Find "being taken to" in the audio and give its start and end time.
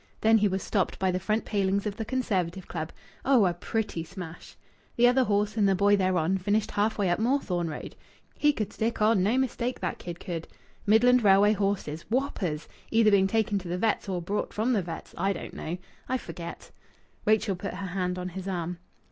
13.11-13.67